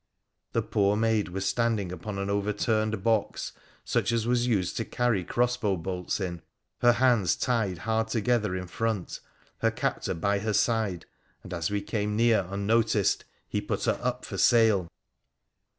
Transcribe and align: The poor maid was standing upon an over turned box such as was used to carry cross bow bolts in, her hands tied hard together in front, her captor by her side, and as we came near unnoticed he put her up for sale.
The 0.53 0.63
poor 0.63 0.95
maid 0.95 1.27
was 1.29 1.45
standing 1.45 1.91
upon 1.91 2.17
an 2.17 2.27
over 2.27 2.53
turned 2.53 3.03
box 3.03 3.51
such 3.85 4.11
as 4.11 4.25
was 4.25 4.47
used 4.47 4.75
to 4.77 4.83
carry 4.83 5.23
cross 5.23 5.57
bow 5.57 5.77
bolts 5.77 6.19
in, 6.19 6.41
her 6.79 6.93
hands 6.93 7.35
tied 7.35 7.77
hard 7.77 8.07
together 8.07 8.55
in 8.55 8.65
front, 8.65 9.19
her 9.59 9.69
captor 9.69 10.15
by 10.15 10.39
her 10.39 10.53
side, 10.53 11.05
and 11.43 11.53
as 11.53 11.69
we 11.69 11.83
came 11.83 12.15
near 12.15 12.47
unnoticed 12.49 13.25
he 13.47 13.61
put 13.61 13.83
her 13.83 13.99
up 14.01 14.25
for 14.25 14.39
sale. 14.39 14.87